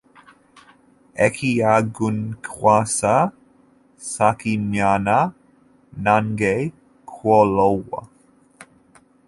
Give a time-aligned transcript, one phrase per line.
[1.25, 3.13] Ekyagunkwasa
[4.11, 5.17] saakimanya
[6.03, 6.53] nange
[7.09, 7.99] kw'olwo.